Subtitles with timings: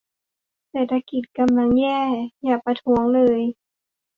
[0.69, 1.99] เศรษฐกิจกำลังแย่
[2.43, 3.39] อย่าประท้วงเลย